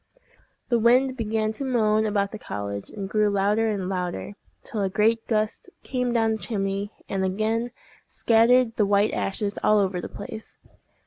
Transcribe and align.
The 0.69 0.79
wind 0.79 1.15
began 1.15 1.51
to 1.51 1.63
moan 1.63 2.07
about 2.07 2.31
the 2.31 2.39
cottage, 2.39 2.89
and 2.89 3.07
grew 3.07 3.29
louder 3.29 3.69
and 3.69 3.87
louder, 3.87 4.33
till 4.63 4.81
a 4.81 4.89
great 4.89 5.27
gust 5.27 5.69
came 5.83 6.11
down 6.11 6.31
the 6.31 6.37
chimney, 6.39 6.91
and 7.07 7.23
again 7.23 7.69
scattered 8.07 8.77
the 8.77 8.85
white 8.87 9.13
ashes 9.13 9.59
all 9.63 9.77
over 9.77 10.01
the 10.01 10.09
place. 10.09 10.57